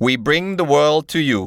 [0.00, 1.42] we bring the world to you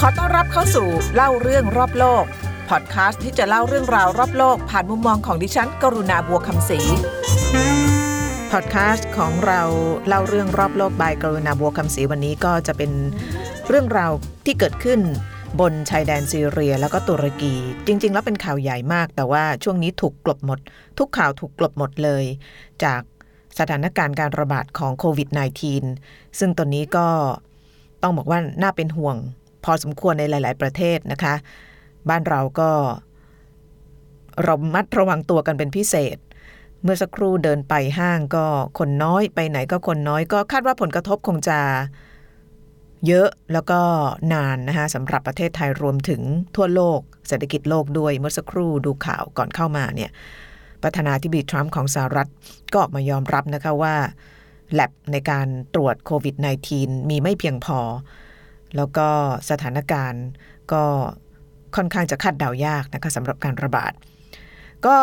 [0.00, 2.24] ขอต้อนรับเข้าสู่เล่าเรื่องรอบโลก
[2.68, 6.80] พอดคาสต์ที่จะเล่าเรื่องราวรอบโลก ผ่านมุมมองของดิฉัน กรุณาบัวคำศรี
[8.52, 9.62] พอดแคสต์ของเรา
[10.08, 12.90] เล่าเรื่องรอบโลก by กรุณาบัวคำศรีวันนี้ก็จะเป็น
[13.68, 14.12] เรื่องราว
[14.46, 15.00] ที่เกิดขึ้น
[15.60, 17.54] บนชายแดนซีเรียแล้วก็ตุรกี
[17.86, 20.58] จริง ๆ แล้วเป็นข่าวใหญ่มาก แต่ว่าช่วงนี้ถูกกลบหมด
[20.98, 22.24] ทุกข่าวถูกกลบหมดเลย
[22.84, 23.00] จาก
[23.58, 25.28] สถานการณ์การระบาดของโควิด
[25.82, 27.06] -19 ซึ่งตอนนี้ก็
[28.02, 29.16] ต้องบอกว่าน่าเป็นห่วง
[29.64, 31.34] พอสมควรในหลาย ๆ ประเทศนะคะ
[32.08, 32.70] บ้านเราก็
[34.46, 36.16] ระมัดระวังตัวกันเป็นพิเศษ
[36.82, 38.46] เมื่อสักครู่เดินไปห้างก็
[38.78, 41.58] คนน้อยไปไหนก็คนน้อยก็คาดว่าผลกระทบคงจะ
[43.06, 43.80] เยอะแล้วก็
[44.32, 46.20] นานนะคะสำหรับประเทศไทยรวมถึง
[46.56, 50.10] ทั่วโลก เศรษฐกิจโลกด้วยเมื่อสักครู่ดูข่าวก่อนเข้ามาเนี่ย
[50.84, 52.28] ประธานาธิบดีทรัมป์ของสหรัฐ
[52.72, 53.94] ก็ออกมายอมรับนะคะว่า
[54.72, 56.34] แลบในการตรวจโควิด
[56.72, 57.80] -19 มีไม่เพียงพอ
[58.76, 59.08] แล้วก็
[59.50, 60.24] สถานการณ์
[60.72, 60.84] ก็
[61.76, 63.92] ค่อนข้างจะคาดเดายากนะคะสำหรับการระบาด
[64.86, 64.96] ก็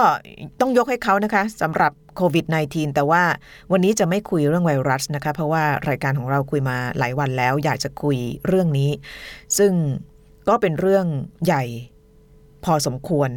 [0.59, 3.23] ต้องยกให้เขานะคะสำหรับโควิด -19 แต่ว่า
[3.71, 8.17] วันนี้จะไม่คุยเรื่องไวรัสนะคะ เพราะว่ารายการของเราคุยมาหลายวันแล้ว อยากจะคุย
[8.47, 8.89] เรื่องนี้
[9.57, 9.71] ซึ่ง
[10.49, 11.05] ก็เป็นเรื่อง
[11.45, 11.63] ใหญ่
[12.65, 13.29] พอสมควร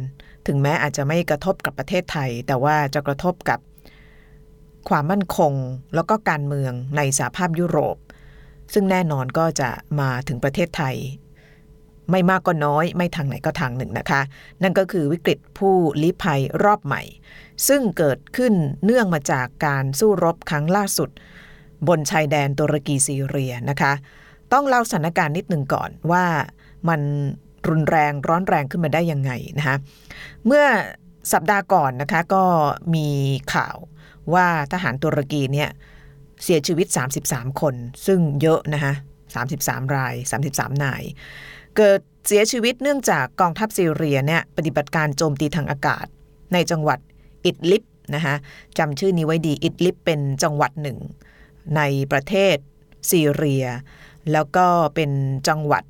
[0.47, 3.59] ถึงแม้อาจจะไม่กระทบกับประเทศไทย แต่ว่าจะกระทบกับ
[4.89, 5.53] ความมั่นคง
[5.95, 7.97] แล้วก็การเมืองในสหภาพยุโรป
[8.73, 10.95] ซึ่งแน่นอนก็จะมาถึงประเทศไทย
[12.11, 14.21] ไม่มากก็น้อยไม่ทางไหนก็ทางหนึ่งนะคะ
[14.63, 17.01] นั่นก็คือวิกฤตผู้ลี้ภัยรอบใหม่
[17.67, 21.09] ซึ่งเกิดขึ้นเนื่องมาจากการสู้รบครั้งล่าสุด
[21.87, 23.93] บนชายแดนตุรกีซีเรียนะคะ
[24.53, 26.25] ต้องเล่าสถานการณ์นิดหนึ่งก่อนว่า
[26.89, 27.01] มัน
[27.69, 29.75] รุนแรงร้อนแรงขึ้นมาได้ยังไงนะคะ
[30.45, 30.65] เมื่อ
[31.33, 32.43] สัปดาห์ก่อนนะคะก็
[32.95, 33.07] มี
[33.53, 33.77] ข่าว
[34.33, 35.69] ว่าทหารตุรกีเนี่ย
[36.43, 36.87] เสียชีวิต
[37.23, 38.93] 33 คน ซึ่งเยอะนะคะ
[39.43, 40.13] 33 ราย
[40.47, 41.03] 33 นาย
[41.77, 46.05] เกิดเสียชีวิตเนื่องจากกองทัพซีเรียเนี่ยปฏิบัติการโจมตีทางอากาศ
[46.53, 46.99] ในจังหวัด
[47.45, 47.83] อิดลิบ
[48.15, 48.35] นะคะ
[48.77, 50.97] จำชื่อนี้ไว้ดีอิดลิบเป็นจังหวัดหนึ่ง
[51.75, 52.57] ในประเทศ
[53.11, 53.65] ซีเรีย
[54.31, 55.11] แล้วก็เป็น
[55.47, 55.83] จังหวัด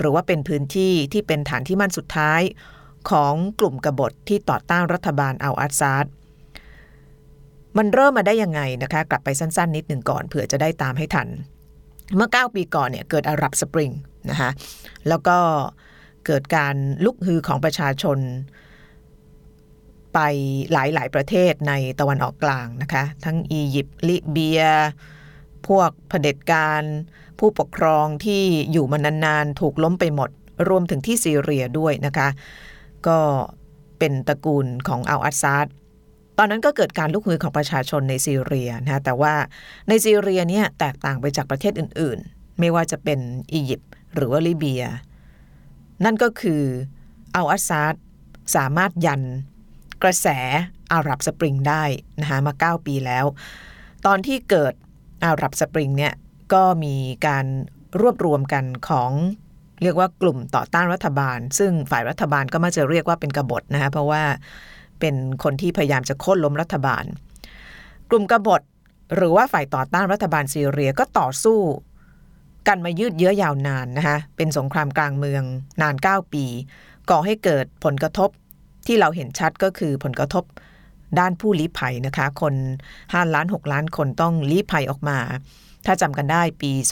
[0.00, 2.40] หรือว่าเป็นพื้นที่ที่เป็นฐานที่มั่นสุดท้าย
[3.10, 6.06] ของกลุ่มกบฏที่ต่อต้านรัฐบาลอัลอาซาด
[7.76, 11.28] มันเริ่มมาได้ยังไงนะคะ กลับไปสั้น ๆ นิดหนึ่งก่อนเผื่อจะได้ตามให้ทัน
[12.16, 13.90] เมื่อ 9 ปีก่อนเนี่ยเกิดอารับสปริง
[14.30, 14.50] นะคะ
[15.08, 15.38] แล้วก็
[16.26, 16.74] เกิดการ
[17.04, 18.18] ลุกฮือของประชาชน
[20.14, 20.18] ไป
[20.72, 24.62] หลายๆ ประเทศในตะวันออกกลางนะคะ ทั้งอียิปต์ลิเบีย
[25.68, 26.82] พวกเผด็จการ
[27.38, 30.30] ผู้ปกครองที่อยู่มานานๆ ถูกล้มไปหมด
[30.68, 32.28] รวมถึงที่ซีเรียด้วยนะคะ
[33.06, 33.18] ก็
[33.98, 35.66] เป็นตระกูลของอัลอาซาด
[36.38, 39.34] ตอนนั้นก็เกิดการลุกฮือของประชาชนในซีเรียนะแต่ว่า
[39.88, 43.18] ในซีเรียเนี่ยแตกต่างไปจากประเทศอื่นๆ ไม่ว่าจะเป็น
[43.52, 44.84] อียิปต์หรือว่าลิเบีย
[46.04, 46.62] นั่นก็คือ
[47.36, 47.94] อัลอาซาด
[48.56, 49.22] สามารถยัน
[50.02, 50.26] กระแส
[50.92, 51.84] อาหรับสปริงได้
[52.20, 53.24] นะคะมา 9 ปีแล้ว
[54.06, 54.74] ตอนที่เกิด
[55.24, 56.14] อาหรับสปริงเนี่ย
[56.52, 57.46] ก็มีการ
[58.00, 59.10] รวบรวมกันของ
[59.82, 64.22] เรียกว่ากลุ่มต่อต้านรัฐบาล ซึ่งฝ่ายรัฐบาลก็มาจะเรียกว่าเป็นกบฏนะคะเพราะว่า
[65.00, 67.04] เป็นคนที่พยายามจะโค่นล้มรัฐบาล
[68.10, 68.62] กลุ่มกบฏ
[69.14, 71.58] หรือว่าฝ่ายต่อต้านรัฐบาลซีเรียก็ต่อสู้
[72.68, 75.42] กันมายืดเยื้อยาวนานนะคะเป็นสงครามกลางเมือง
[75.82, 76.44] นาน 9 ปี
[77.10, 78.30] ก่อให้เกิดผลกระทบ
[78.86, 80.44] ที่เราเห็นชัดก็คือผลกระทบ
[81.18, 82.54] ด้านผู้ลี้ภัยนะคะ คน
[82.94, 85.18] 5 ล้าน 6 ล้านคนต้องลี้ภัยออกมา
[85.86, 86.82] ถ้าจำกันได้ปี 2016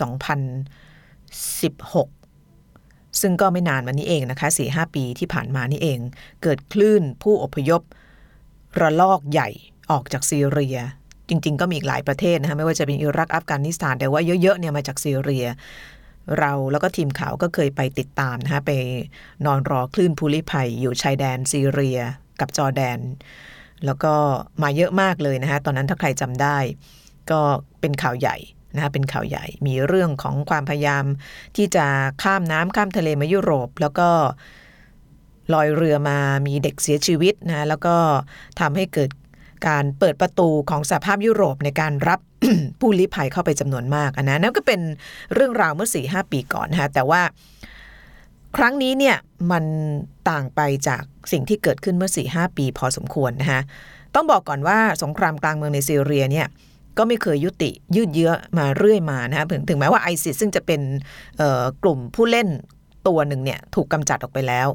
[3.20, 5.98] ซึ่งก็ไม่นานมานี้เองนะคะ4-5 ปีที่ผ่านมานี่เอง
[6.42, 7.82] เกิดคลื่นผู้อพยพ
[8.80, 9.48] ระลอกใหญ่
[9.90, 10.78] ออกจากซีเรีย
[11.28, 15.46] จริง ๆ ก็มีอีกหลายประเทศนะคะไม่ว่าจะเป็นอิรักอัฟกานิสถาน แต่ว่าเยอะๆเนี่ยมาจากซีเรีย
[16.38, 18.72] เราแล้วก็ทีมข่าวก็เคยไปติดตามนะคะไป
[19.46, 21.98] นอนรอคลื่นผู้ลี้ภัยอยู่ชายแดนซีเรีย
[22.40, 22.98] กับจอร์แดน
[23.86, 24.14] แล้วก็
[24.62, 26.58] มาเยอะมากเลยนะคะตอนนั้นถ้าใครจำได้
[27.30, 27.40] ก็
[27.80, 28.36] เป็นข่าวใหญ่
[28.74, 31.04] นะคะเป็นข่าวใหญ่ มีเรื่องของความพยายาม
[31.56, 31.86] ที่จะ
[32.22, 34.08] ข้ามน้ำข้ามทะเลมายุโรป แล้วก็
[35.54, 37.96] ลอยเรือมามีเด็กเสียชีวิตนะแล้วก็
[38.60, 39.10] ทำให้เกิด
[39.69, 42.20] การเปิดประตูของสหภาพยุโรปในการรับ
[42.81, 44.81] ผู้ลี้ภัยเข้าไปจำนวนมากนะนั่นก็เป็น
[45.34, 47.22] เรื่องราวเมื่อ4ีหปีก่อนนะคะแต่ว่า
[48.56, 49.16] ครั้งนี้เนี่ย
[49.50, 49.64] มัน
[50.31, 51.02] ต่างไปจาก
[51.32, 53.60] สิ่งที่เกิดขึ้นเมื่อ4ีหปีพอสมควรนะคะ
[54.14, 56.46] ต้องบอกก่อนว่าสงครามกลางเมืองในซีเรียเนี่ย
[56.98, 60.80] ก็ไม่เคยยุติยืดเยื้อมาเรื่อยมานะคะถึงถึงแม้ว่าไอซิสซึ่งจะเป็น
[61.82, 62.48] กลุ่มผู้เล่น
[63.08, 64.69] ตัวหนึ่งเนี่ยถูกกำจัดออกไปแล้ว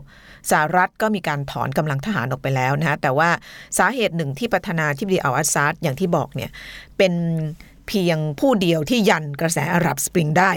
[0.52, 3.30] สหรัฐก็มีการถอนกำลังทหารออกไปแล้วนะคะแต่ว่า
[3.78, 6.52] สาเหตุหนึ่งที่ประธานาธิบดีอัลอาซาดอย่างที่บอกเนี่ย
[6.98, 7.14] เป็น
[7.88, 10.52] เพียงผู้เดียวที่ยันกระแสอาหรับสปริงได้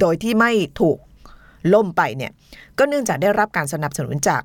[0.00, 0.98] โดยที่ไม่ถูก
[1.74, 2.32] ล่มไปเนี่ย
[2.78, 4.42] ก็เนื่องจากได้รับการสนับสนุนจาก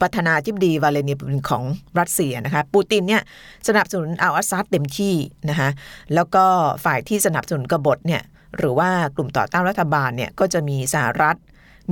[0.00, 1.64] ประธานาธิบดีวาเลเนียปูตินของ
[1.98, 3.22] รัสเซียนะคะปูตินเนี่ย
[3.68, 5.14] สนับสนุนอัลอาซัดเต็มที่
[5.50, 5.68] นะคะ
[6.14, 6.44] แล้วก็
[6.84, 8.22] ฝ่ายที่สนับสนุนกบฏเนี่ย
[8.56, 11.36] หรือว่ากลุ่มต่อต้านรัฐบาลเนี่ยก็จะมีสหรัฐ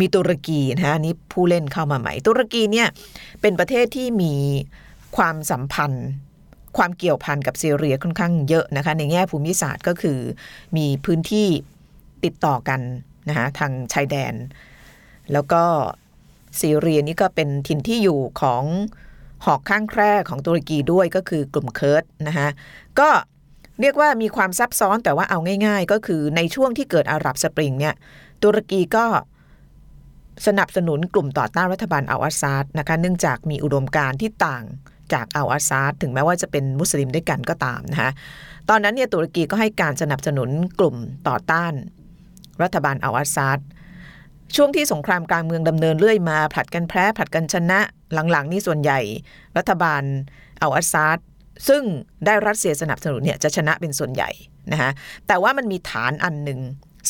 [0.01, 2.89] มีตุรกีนะคะนี่ผู้เล่นเข้ามาใหม่ ตุรกีเนี่ย
[3.41, 4.35] เป็นประเทศที่มี
[5.17, 6.09] ความสัมพันธ์
[6.77, 10.19] ความเกี่ยวพันกับซีเรียค่อนข้างเยอะนะคะในแง่ภูมิศาสตร์ก็คือ
[10.77, 11.49] มีพื้นที่
[12.25, 12.81] ติดต่อกัน
[13.29, 14.35] นะคะทางชายแดน
[15.33, 15.63] แล้วก็
[16.61, 18.65] ซีเรียนี่ก็เป็นถิ่นที่อยู่ของ
[19.45, 22.49] หอกข้างแคร่ของตุรกีด้วยก็คือกลุ่มเคิร์ดนะคะ
[22.99, 23.09] ก็
[23.81, 27.95] เรียกว่ามีความซับซ้อนแต่ว่าเอาง่าย ๆ ก็คือในช่วงที่เกิดอาหรับสปริงเนี่ย
[28.43, 29.05] ตุรกีก็
[30.47, 34.65] สนับสนุนกลุ่มต่อต้านรัฐบาลอัลอาซาดนะคะเนื่องจากมีอุดมการณ์ที่ต่าง
[35.13, 38.11] จากอัลอาซาดถึงแม้ว่าจะเป็นมุสลิมด้วยกันก็ตามนะคะ
[38.69, 40.97] ตอนนั้นเนี่ยตุรกีก็ให้การสนับสนุนกลุ่ม
[41.29, 41.73] ต่อต้าน
[42.63, 43.59] รัฐบาลอัลอาซาด
[44.57, 47.81] ช่วงที่สงครามกลางเมืองดำเนินเรื่อยมา ผลัดกันแพ้ผลัดกันชนะ
[48.31, 49.01] หลังๆ นี่ส่วนใหญ่
[49.57, 50.03] รัฐบาล
[50.61, 51.19] เอาอัสซาด
[51.69, 51.83] ซึ่ง
[52.27, 54.31] ได้รัสเซียสนับสนุนเนี่ยจะชนะเป็นส่วนใหญ่
[54.73, 54.91] นะคะ
[55.27, 56.61] แต่ว่ามันมีฐานอันหนึ่ง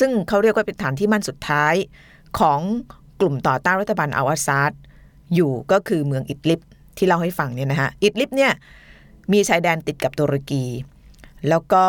[0.00, 1.74] ซึ่งเขาเรียกว่าเป็นฐานที่มั่นสุดท้าย
[2.38, 2.60] ของ
[3.20, 4.72] กลุ่มต่อต้านรัฐบาลเอาอัซาด
[5.34, 6.60] อยู่ก็คือเมืองอิดลิบ
[6.96, 8.52] ที่เล่าให้ฟังเนี่ยนะคะอิดลิบเนี่ย
[9.32, 10.64] มีชายแดนติดกับตุรกี
[11.48, 11.84] แล้วก็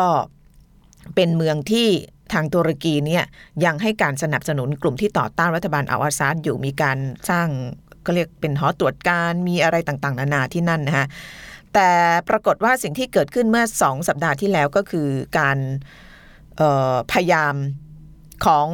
[1.14, 1.88] เป็นเมืองที่
[2.34, 3.24] ทางตุรกีเนี่ย
[3.64, 6.98] ยังให้การสนับสนุนกลุ่มที่ต่อต้านรัฐบาลอัลอาซาดอยู่มีการ
[7.30, 7.48] สร้าง
[8.06, 11.06] ก็เรียกเป็นหอตรวจการมีอะไรต่างๆ นานาที่นั่นนะคะ
[11.74, 11.90] แต่
[12.28, 15.08] ปรากฏว่าสิ่งที่เกิดขึ้นเมื่อสองสัปดาห์ที่แล้วก็คือ
[15.38, 15.58] การ
[17.12, 17.54] พยายาม
[18.46, 18.68] ของ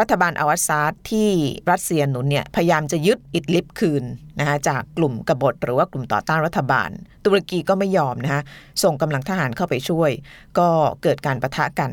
[0.00, 1.28] รัฐบาลอัลอาซาดที่
[1.70, 4.04] รัสเซียหนุนเนี่ยพยายามจะยึดอิดลิบคืน
[4.38, 6.90] นะคะจากกลุ่มกบฏหรือว่ากลุ่มต่อต้านรัฐบาล
[7.24, 8.42] ตุรกีก็ไม่ยอมนะคะ
[8.82, 10.10] ส่งกำลังทหารเข้าไปช่วย
[10.58, 10.68] ก็
[11.02, 11.90] เกิดการประทะกัน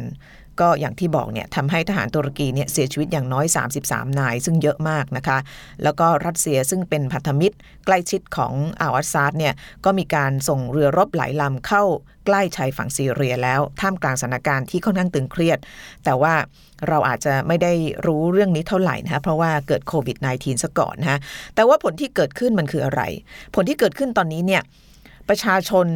[0.62, 3.46] ก็อย่างที่บอกเนี่ยทำให้ทหารตุรกีเนี่ยเสียชีวิตอย่างน้อย
[3.82, 5.38] 33 นาย ซึ่งเยอะมากนะคะ
[5.84, 7.56] แล้วก็รัสเซียซึ่งเป็นพันธมิตร
[7.86, 9.54] ใกล้ชิดของอาอัซาดเนี่ย
[9.86, 11.84] ก็มีการส่งเรือรบหลายลำเข้า
[12.26, 15.60] ใกล้ชายฝั่งซีเรียแล้ว ท่ามกลางสถานการณ์ที่ค่อนข้างตึงเครียด
[16.06, 16.34] แต่ว่า
[16.88, 17.74] เราอาจจะไม่ได้
[18.06, 21.20] รู้เรื่องนี้เท่าไหร่นะคะเพราะว่าเกิดโควิด -19 ซะก่อนนะะ
[21.56, 23.02] แต่ว่าผลที่เกิดขึ้นมันคืออะไร
[23.56, 24.62] ผลที่เกิดขึ้นตอนนี้เนี่ย
[25.30, 25.88] ประชาชน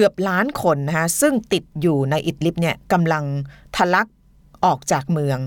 [0.00, 3.24] เกือบล้านคนนะคะซึ่งติดอยู่ในอิดลิบเนี่ยกำลัง
[3.76, 4.08] ทะลัก
[4.64, 5.38] ออกจากเมือง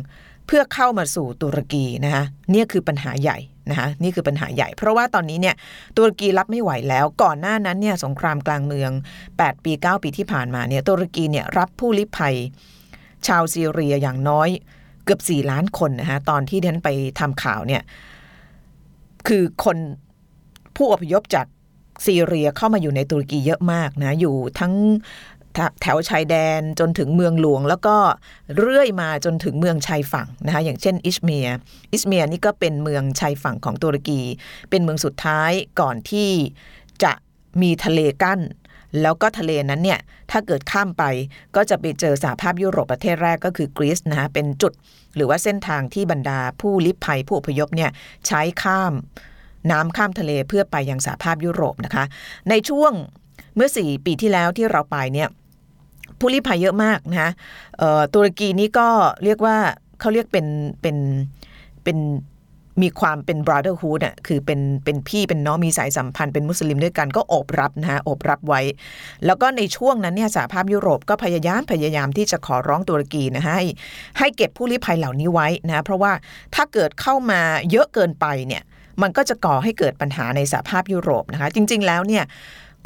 [0.47, 3.37] เพื่อเข้ามาสู่ตุรกีนะคะนี่คือปัญหาใหญ่
[3.69, 5.55] นะคะนี่คือปัญหาใหญ่ เพราะว่าตอนนี้เนี่ย
[5.97, 8.91] ตุรกีรับไม่ไหวแล้ว ก่อนหน้านั้นเนี่ยสงครามกลางเมือง
[9.27, 12.35] 8 ปี 9 ปีที่ผ่านมาเนี่ยตุรกีเนี่ยรับผู้ลี้ภัย
[13.27, 14.49] ชาวซีเรียอย่างน้อย
[15.05, 16.89] เกือบ 4 ล้านคนนะคะตอนที่เดนไป
[17.19, 17.81] ทำข่าวเนี่ย
[19.27, 19.77] คือคน
[20.75, 21.47] ผู้อพยพจาก
[22.05, 24.73] ซีเรียเข้ามาอยู่ในตุรกีเยอะมากนะ อยู่ทั้ง
[25.81, 27.95] แถวชายแดนจนถึงเมืองหลวง แล้วก็
[28.57, 31.47] เรื่อยมาจนถึงเมืองชายฝั่งนะคะอย่างเช่นอิชเมีย
[31.91, 34.21] อิชเมียนี่ก็เป็นเมืองชายฝั่งของตุรกี
[34.69, 36.29] เป็นเมืองสุดท้ายก่อนที่
[37.03, 37.13] จะ
[37.61, 38.39] มีทะเลกั้น
[39.01, 39.99] แล้วก็ทะเลนั้นเนี่ย
[40.31, 41.03] ถ้าเกิดข้ามไป
[41.55, 44.73] ก็จะไปเจอสหภาพยุโรปประเทศแรกก็คือกรีซนะคะเป็นจุด
[45.15, 47.91] หรือว่าเส้นทางที่บรรดาผู้ลี้ภัยผู้อพยพเนี่ย
[48.27, 48.93] ใช้ข้าม
[49.71, 52.03] น้ำข้ามทะเลเพื่อไปยังสหภาพยุโรปนะคะ
[52.49, 52.91] ในช่วง
[53.55, 55.29] เมื่อ 4 ปีที่แล้วที่เราไปเนี่ย
[56.19, 57.31] ผู้ลี้ภัยเยอะมากนะคะ
[58.13, 58.87] ตุรกีนี้ก็
[59.23, 59.57] เรียกว่า
[59.99, 60.45] เขาเรียกเป็น
[60.81, 60.97] เป็น
[61.83, 61.97] เป็น
[62.81, 68.61] มีความเป็น brotherhood อะคือเป็นเป็นพี่เป็นน้องมีสายสัมพันธ์เป็นมุสลิมด้วยกันก็อบรับนะฮะอบรับไว้
[69.25, 73.61] แล้วก็ในช่วงนั้นเนี่ยสหภาพยุโรปก็พยายามพยายามที่จะขอร้องตุรกีนะให้
[74.19, 76.11] ให้เก็บผู้ลี้ภัยเหล่านี้ไว้นะ เพราะว่า
[76.55, 77.41] ถ้าเกิดเข้ามา
[77.71, 78.63] เยอะเกินไปเนี่ย
[79.01, 82.23] มันก็จะก่อให้เกิดปัญหาในสหภาพยุโรปนะคะ จริง ๆ แล้วเนี่ย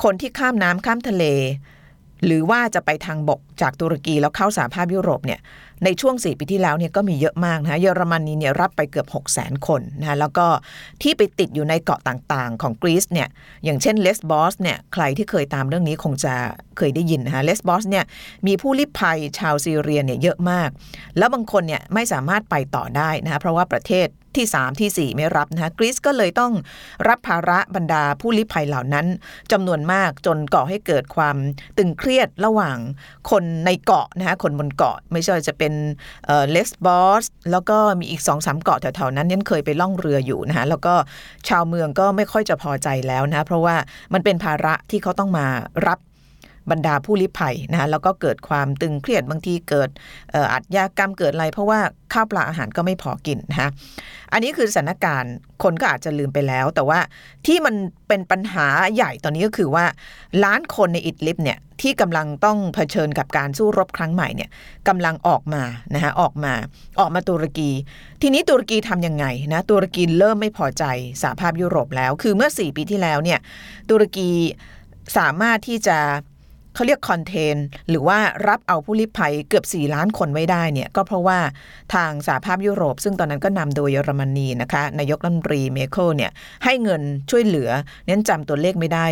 [0.03, 1.23] คนที่ข้ามน้ำข้ามทะเล
[2.25, 5.39] หรือว่าจะไปทางบกจากตุรกีแล้วเข้าสหภาพยุโรปเนี่ย
[5.83, 10.45] ในช่วง 4 ปีที่แล้วเนี่ยก็มีเยอะมากนะคะเยอรมนีเนี่ยรับไปเกือบ 6 0 0 0 0 0 คนนะคะแล้วก็
[11.01, 13.27] ที่ไปติดอยู่ในเกาะต่างๆ ของกรีซเนี่ย
[13.63, 16.33] อย่างเช่นเลสบอสเนี่ยใครที่เคยตามเรื่องนี้คงจะ
[16.77, 18.05] เคยได้ยินนะคะเลสบอสเนี่ย
[18.47, 20.69] มีผู้ลี้ภัยชาวซีเรียเนี่ยเยอะมาก
[21.17, 24.07] แล้วบางคนเนี่ยไม่สามารถไปต่อได้นะคะเพราะว่าประเทศ
[24.37, 26.53] ที่ 3 ที่ 4 ไม่รับนะคะกรีซก็เลยต้อง
[27.07, 29.05] รับภาระบรรดาผู้ลี้ภัยเหล่านั้น
[29.51, 31.35] จำนวนมากจนก่อให้เกิดความ
[31.77, 32.77] ตึงเครียดระหว่าง
[33.31, 35.73] คนในเกาะนะคะคนบนเกาะไม่ใช่จะเป็น
[36.51, 40.93] เลสบอสแล้วก็มีอีกสองสามเกาะแถวๆนั้นเนี่ยเคยไปล่องเรืออยู่นะคะแล้วก็
[41.49, 43.75] ชาวเมืองก็ไม่ค่อยจะพอใจแล้วนะเพราะว่า
[44.13, 45.47] มันเป็นภาระที่เขาต้องมา
[45.87, 45.99] รับ
[46.71, 49.89] บรรดาผู้ลี้ภัยนะคะแล้วก็เกิดความตึงเครียดบางทีเกิด
[50.53, 51.79] อัดยากรรมเกิดอะไรเพราะว่า
[52.13, 53.69] ข้าวปลาอาหารก็ไม่พอกินนะคะ
[54.33, 56.99] อันนี้คือสถานการณ์คนก็อาจจะลืมไปแล้ว แต่ว่า
[57.45, 57.75] ที่มัน
[58.07, 59.85] เป็นปัญหาใหญ่ตอนนี้ก็คือว่า
[60.43, 64.49] ล้านคนในอิดลิบเนี่ยที่กำลังต้องเผชิญกับการสู้รบครั้งใหม่เนี่ย
[64.87, 66.53] กำลังออกมานะคะออกมา
[66.99, 67.71] ออกมาตุรกี
[68.21, 70.83] ทีนี้ตุรกีทำยังไงนะตุรกีเริ่มไม่พอใจ
[71.21, 73.39] สหภาพยุโรปแล้ว คือเมื่อ 4 ปีที่แล้วเนี่ย
[73.89, 74.29] ตุรกี
[75.17, 75.99] สามารถที่จะ
[76.75, 77.55] เขาเรียก contain
[77.89, 78.17] หรือว่า
[78.47, 81.39] รับเอาผู้ลี้ภัยเกือบ 4 ล้านคนไว้ได้เนี่ยก็เพราะว่า
[81.93, 86.31] ทางสหภาพยุโรป ซึ่งตอนนั้นก็นำโดยเยอรมนีนะคะนายกรัฐมนตรีเมเคิลเนี่ย
[86.63, 87.01] ให้เงิน
[87.31, 87.69] ช่วยเหลือ
[88.07, 89.05] เนี่ยจำตัวเลขไม่ได้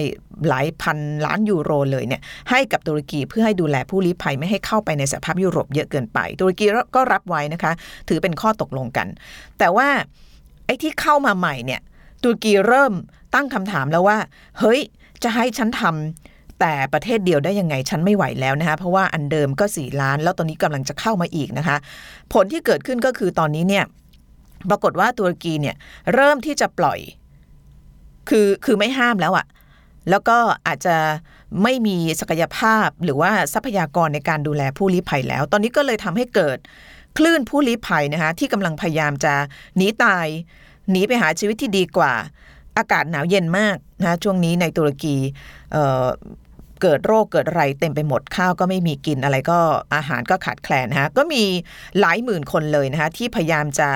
[0.48, 6.66] หลายพันล้านยูโรเลยเนี่ยให้กับตุรกีเพื่อให้ดูแลผู้ลี้ภัยไม่ให้เข้าไปในสหภาพยุโรปเยอะเกินไป ตุรกี
[6.96, 7.72] ก็รับไว้นะคะ
[8.10, 9.08] ถือเป็นข้อตกลงกัน
[9.60, 9.90] แต่ว่า
[10.66, 11.82] ไอ้ที่เข้ามาใหม่เนี่ย
[12.24, 12.94] ตุรกีเริ่ม
[13.34, 14.18] ตั้งคำถามแล้วว่า
[14.60, 14.80] เฮ้ย
[15.24, 21.78] จะให้ฉันทำ แต่ประเทศเดียวได้ยังไงฉันไม่ไหวแล้วนะคะเพราะว่าอันเดิมก็สี่ล้าน แล้วตอนนี้กำลังจะเข้ามาอีกนะคะ
[22.34, 23.86] ผลที่เกิดขึ้นก็คือตอนนี้เนี่ย
[24.70, 25.76] ปรากฏว่าตุรกีเนี่ย
[26.14, 27.00] เริ่มที่จะปล่อย
[28.30, 29.46] คือคือไม่ห้ามแล้วอะ
[30.10, 30.96] แล้วก็อาจจะ
[31.64, 36.58] ไม่มีศักยภาพหรือว่าทรัพยากรในการดูแลผู้ลี้ภัยแล้ว ตอนนี้ก็เลยทำให้เกิด
[37.18, 39.34] คลื่นผู้ลี้ภัยนะคะที่กำลังพยายามจะ
[39.78, 40.28] หนีตาย
[40.92, 42.14] หนีไปหาชีวิตที่ดีกว่า
[42.78, 45.16] อากาศหนาวเย็นมากนะช่วงนี้ในตุรกี
[46.84, 49.60] เกิดโรคเกิดอะไรเต็มไปหมดข้าวก็ไม่มีกินอะไรก็
[49.96, 51.44] อาหารก็ขาดแคลนนะคะก็มี
[52.00, 53.90] หลายหมื่นคนเลยนะคะที่พยายามจะ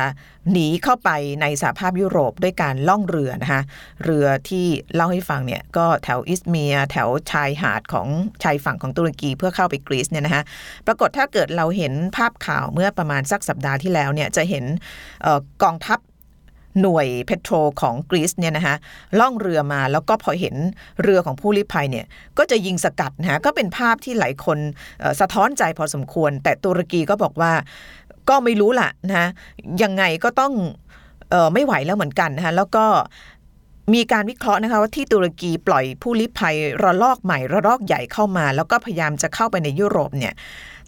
[0.51, 1.09] หนีเข้าไป
[1.41, 3.61] ในสหภาพยุโรปด้วยการล่องเรือนะคะ
[4.03, 4.65] เรือที่
[4.95, 8.07] เล่าให้ฟังเนี่ยก็แถวอิสเมียแถวชายหาดของ
[8.43, 10.43] ชายฝั่งของตุรกีเพื่อเข้าไปกรีซเนี่ยนะคะ
[10.87, 14.65] ปรากฏถ้าเกิดเราเห็นภาพข่าวเมื่อประมาณสักสัปดาห์ที่แล้วเนี่ยจะเห็น
[15.63, 15.99] กองทัพ
[16.81, 18.75] หน่วยเพโตรของกรีซเนี่ยนะคะ
[19.19, 20.55] ล่องเรือมาแล้วก็พอเห็น
[21.03, 22.05] เรือของผู้ลี้ภัยเนี่ย
[22.37, 24.57] ก็จะยิงสกัดนะะก็เป็นภาพที่หลายคน
[25.19, 27.51] สะท้อนใจพอสมควร แต่ตุรกีก็บอกว่า
[28.29, 29.27] ก็ไม่รู้ล่ะนะ
[29.83, 30.53] ยังไงก็ต้อง
[31.33, 32.85] ออไม่ไหวแล้วเหมือนกันนะคะแล้วก็
[33.93, 40.33] มีการวิเคราะห์นะคะว่าที่ตุรกีปล่อยผู้ลี้ภัยระลอกใหม่ระลอกใหญ่เข้ามา แล้วก็พยายามจะเข้าไปในยุโรปเนี่ย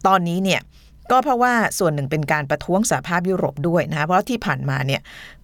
[0.08, 0.62] ตอนนี้เนี่ย
[1.12, 5.02] ก็เพราะว่าส่วนหนึ่งเป็นการประท้วงสหภาพยุโรปด้วยนะคะเพราะที่ผ่านมาเนี่ย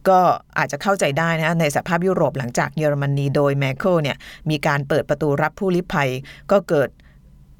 [0.07, 0.19] ก็
[0.57, 4.17] อาจจะเข้าใจได้นะในสหภาพยุโรปหลังจากเยอรมนีโดยแมคโครเนี่ย
[4.49, 6.09] มีการเปิดประตูรับผู้ลี้ภัย
[6.51, 6.89] ก็เกิด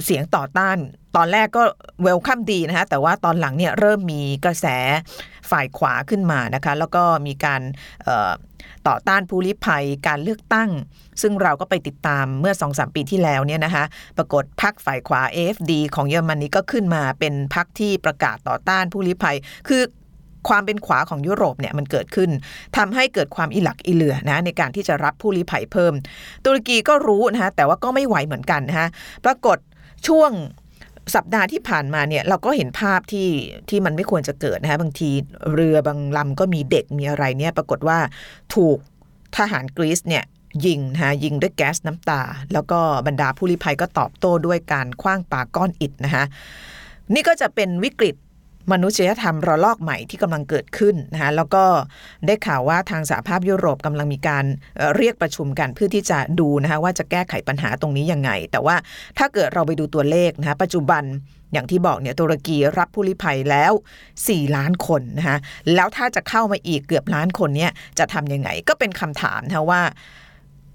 [0.04, 0.78] เสียงต่อต้าน
[1.16, 1.64] ตอนแรกก็
[2.02, 4.66] เวลคัมดีนะคะแต่ว่าตอนหลังเนี่ยเริ่มมีกระแส
[5.50, 7.62] ฝ่ายขวาขึ้นมานะคะแล้วก็มีการ
[8.88, 10.70] ต่อต้านผู้ลี้ภัยการเลือกตั้ง
[11.22, 13.84] ซึ่งเราก็ไปติดตามเมื่อ2อสปีที่แล้วเนี่ยนะคะ
[14.18, 19.38] ปรากฏพรรคฝ่ายขวา AFD ของเยอรมนีก็ขึ้นมาเป็นพรรคที่ประกาศต่อต้านผู้ลี้ภัย
[19.70, 19.84] คือ
[20.50, 22.30] ความเป็นขวาของยุโรปเนี่ยมันเกิดขึ้น
[22.78, 25.94] ทำให้เกิดความอิหลักอิเหลือนะในการที่จะรับผู้ลี้ภัยเพิ่ม
[26.46, 28.88] ตุรกีก็รู้นะคะแต่ว่าก็ไม่ไหวเหมือนกันนะคะ
[29.26, 29.58] ปรากฏ
[30.08, 30.32] ช่วง
[31.16, 33.30] สัปดาห์ที่ผ่านมาเนี่ยเราก็เห็นภาพที่
[33.70, 35.10] ที่มันไม่ควรจะเกิดนะคะบางที
[35.54, 38.00] เรือบางลำก็มีเด็กมีอะไรเนี่ยปรากฏว่า
[38.56, 38.78] ถูก
[39.38, 40.24] ทหารกรีซเนี่ย
[40.66, 42.22] ยิงนะคะยิงด้วยแก๊สน้ำตา
[42.54, 46.26] แล้วก็บรรดาผู้ลี้ภัยก็ตอบโต้ด้วยการคว้างปาก้อนอิดนะคะ
[47.14, 48.16] นี่ก็จะเป็นวิกฤต
[48.72, 51.64] มนุษยธรรมระลอกใหม่ที่กำลังเกิดขึ้นนะคะแล้วก็
[52.28, 54.46] ได้ข่าวว่าทางสหภาพยุโรปกำลังมีการ
[54.96, 58.76] เรียกประชุมกันเพื่อที่จะดูนะคะว่าจะแก้ไขปัญหาตรงนี้ยังไง แต่ว่า
[59.18, 61.04] ถ้าเกิดเราไปดูตัวเลขนะคะปัจจุบัน
[61.54, 63.74] อย่างที่บอกเนี่ยตุรกีรับผู้ลี้ภัยแล้ว
[64.14, 65.38] 4 ล้านคนนะคะ
[65.76, 69.82] แล้วถ้าจะเข้ามาอีกเกือบล้านคนเนี่ยจะทำยังไงก็เป็นคำถามนะว่า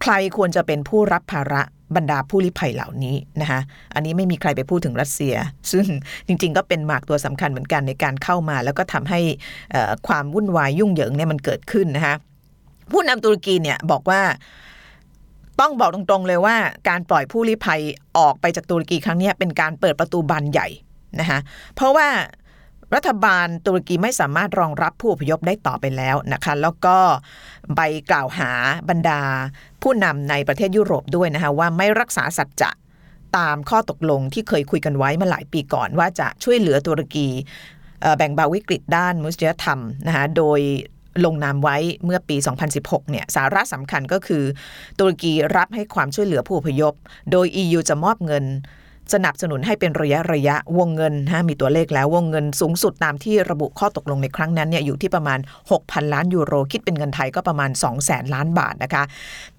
[0.02, 1.62] ใครควรจะเป็นผู้รับภาระ
[1.96, 3.60] บรรดาผู้ลี้ภัยเหล่านี้นะคะ
[3.94, 5.34] อันนี้ไม่มีใครไปพูดถึงรัสเซีย
[5.72, 5.86] ซึ่ง
[6.26, 9.20] จริง ๆ ก็เป็นหมากตัวสำคัญเหมือนกันในการเข้ามา แล้วก็ทำให้
[10.06, 12.14] ความวุ่นวายยุ่งเหยิงเนี่ยมันเกิดขึ้นนะคะ
[12.92, 14.20] ผู้นำตุรกีเนี่ยบอกว่า
[15.60, 16.56] ต้องบอกตรงๆเลยว่า
[16.88, 17.80] การปล่อยผู้ลี้ภัย
[18.18, 20.68] ออกไปจากตุรกีครั้งนี้เป็นการเปิดประตูบานใหญ่
[21.20, 21.38] นะคะ
[21.74, 22.08] เพราะว่า
[22.94, 26.96] รัฐบาลตุรกีไม่สามารถรองรับผู้อพยพได้ต่อไปแล้วนะคะ แล้วก็
[27.74, 27.80] ใบ
[28.10, 28.50] กล่าวหา
[28.90, 29.20] บรรดา
[29.82, 32.70] ผู้นำในประเทศยุโรปด้วยนะคะว่าไม่รักษาสัจจะ
[33.36, 37.28] ตามข้อตกลงที่เคยคุยกันไว้มาหลายปีก่อน ว่าจะช่วยเหลือตุรกี
[38.16, 40.60] แบ่งเบาวิกฤตด้านมนุษยธรรมนะคะโดย
[41.24, 42.36] ลงนามไว้เมื่อปี
[42.74, 44.44] 2016 เนี่ย สาระสำคัญก็คือ
[44.98, 46.94] ตุรกีรับให้ความช่วยเหลือผู้อพยพ
[47.32, 48.44] โดย EU จะมอบเงิน
[49.14, 55.38] สนับสนุนให้เป็นระยะระยะวงเงินฮะมีตัวเลขแล้ววงเงินสูงสุดตามที่ระบุข้อตกลงในครั้งนั้นเนี่ยอยู่ที่ประมาณ
[55.70, 59.04] 6,000 ล้านยูโร คิดเป็นเงินไทยก็ประมาณ 2 0 0แสนล้านบาทนะคะ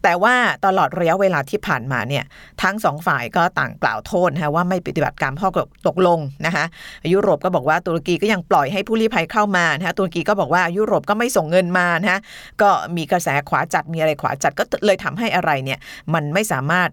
[0.03, 2.23] แต่ว่าตลอดระยะเวลาที่ผ่านมาเนี่ย
[2.61, 5.49] ทั้งสองฝ่ายก็ต่างกล่าวโทษนะว่าไม่ปฏิบัติการข้อ
[5.87, 6.65] ตกลงนะคะ
[7.13, 12.19] ยุโรปก็บอกว่าตุรกีก็ยังปล่อยให้ผู้ลี้ภัยเข้ามานะตุรกีก็บอกว่ายุโรปก็ไม่ส่งเงินมานะ
[12.61, 15.79] ก็มีกระแสขวาจัดมีอะไรขวาจัดก็เลยทำให้อะไรเนี่ย
[16.13, 16.89] มันไม่สามารถ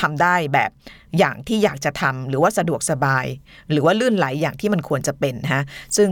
[0.00, 0.70] ทำได้แบบ
[1.18, 3.26] อย่างที่อยากจะทำหรือว่าสะดวกสบาย
[3.70, 5.62] หรือว่าลื่นไหลอย่างที่มันควรจะเป็นฮะ
[5.96, 6.10] ซึ่ง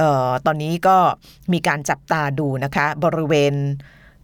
[0.00, 0.96] ออตอนนี้ก็
[1.52, 3.54] มีการจับตาดูนะคะ บริเวณ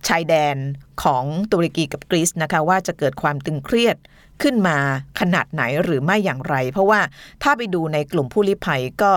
[0.08, 0.56] ชายแดน
[1.02, 3.96] ของตุรกีกับกรีซนะคะว่าจะเกิดความตึงเครียด
[4.42, 4.78] ขึ้นมา
[5.20, 7.00] ขนาดไหนหรือไม่อย่างไร เพราะว่า
[7.42, 9.12] ถ้าไปดูในกลุ่มผู้ลี้ภัยก็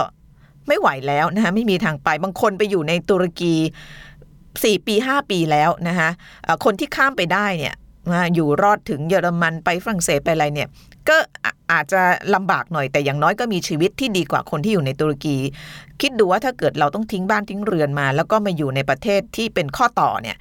[0.68, 3.54] ไม่ไหวแล้วนะคะไม่มีทางไปบางคนไปอยู่ในตุรกี
[4.22, 6.10] 4 ปี 5 ปีแล้วนะคะ
[6.64, 7.74] คนที่ข้ามไปได้เนี่ย
[8.34, 10.68] อยู่รอดถึงเยอรมันไปฝรั่งเศสไปอะไรเนี่ย
[11.08, 11.16] ก็
[11.72, 12.02] อาจจะ
[12.34, 15.36] ลำบากหน่อยแต่อย่างน้อยก็มีชีวิตที่ดีกว่าคนที่อยู่ในตุรกี
[16.00, 20.36] คิดดูว่าถ้าเกิดเราต้องทิ้งบ้านทิ้งเรือนมา แล้วก็มาอยู่ในประเทศที่เป็นข้อต่อเนี่ย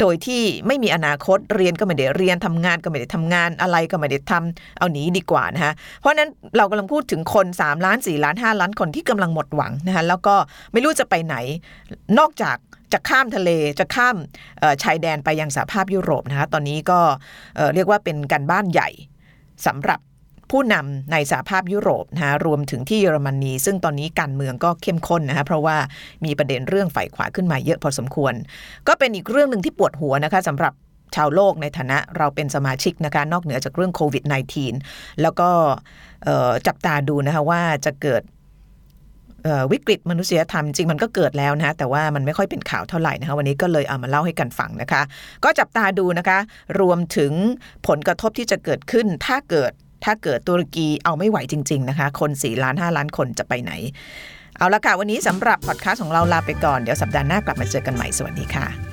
[0.00, 10.34] โดยที่ไม่มีอนาคตเรียนก็ไม่ได้เรียนทำงานก็ไม่ได้ทำงานอะไรก็ไม่ได้ทำเอาหนีดีกว่านะคะเพราะฉะนั้นเรากำลังพูดถึงคน 3 ล้าน 4 ล้าน 5 ล้านคนที่กำลังหมดหวังนะคะแล้วก็
[10.72, 11.36] ไม่รู้จะไปไหน
[12.18, 12.56] นอกจาก
[12.92, 14.16] จะข้ามทะเลจะข้าม
[14.82, 17.00] ชายแดนไปยังสหภาพยุโรปนะคะตอนนี้ก็
[17.74, 18.88] เรียกว่าเป็นการบ้านใหญ่
[19.66, 20.00] สำหรับ
[20.50, 25.76] ผู้นำในสหภาพยุโรปนะคะรวมถึงที่เยอรมนี ซึ่งตอนนี้การเมืองก็เข้มข้นนะคะเพราะว่า
[26.24, 28.34] มีประเด็นเรื่องฝ่ายขวาขึ้นมาเยอะพอสมควร
[28.88, 30.72] ก็เป็นอีกเรื่องหนึ่งที่ปวดหัวนะคะสำหรับ
[31.16, 34.24] ชาวโลกในฐานะเราเป็นสมาชิกนะคะนอกเหนือจากเรื่องโควิด
[34.72, 35.48] -19 แล้วก็
[36.66, 38.22] จับตาดูนะคะว่าจะเกิด
[39.72, 45.02] วิกฤตมนุษยธรรมจริงมันก็เกิดแล้วนะแต่ว่ามันไม่ค่อยเป็นข่าวเท่าไหร่นะคะวันนี้ก็เลยเอามาเล่าให้กันฟังนะคะ
[45.44, 46.38] ก็จับตาดูนะคะ
[46.80, 47.32] รวมถึง
[47.86, 49.72] ผลกระทบที่จะเกิดขึ้นถ้าเกิด
[50.04, 53.72] ถ้าเกิดตุรกีเอาไม่ไหวจริง ๆนะคะ คน 4 ล้าน 5 ล้านคนจะไปไหน
[54.58, 58.87] เอาละค่ะ วันนี้สำหรับพอดคาสต์ของเราลาไปก่อน เดี๋ยวสัปดาห์หน้ากลับมาเจอกันใหม่ สวัสดีค่ะ